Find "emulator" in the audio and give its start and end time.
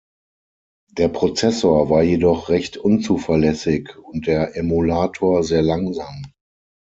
4.57-5.43